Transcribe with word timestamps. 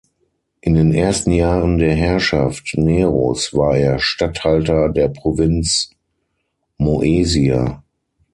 In 0.61 0.73
den 0.73 0.95
ersten 0.95 1.29
Jahren 1.31 1.77
der 1.77 1.93
Herrschaft 1.93 2.73
Neros 2.75 3.53
war 3.53 3.77
er 3.77 3.99
Statthalter 3.99 4.89
der 4.89 5.09
Provinz 5.09 5.91
Moesia. 6.79 7.83